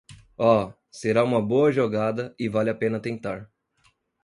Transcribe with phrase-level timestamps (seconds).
[0.39, 3.51] Oh, será uma boa jogada e vale a pena tentar.